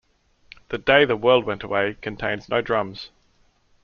"The 0.69 0.79
Day 0.79 1.05
the 1.05 1.15
World 1.15 1.45
Went 1.45 1.61
Away" 1.61 1.95
contains 2.01 2.49
no 2.49 2.59
drums. 2.59 3.11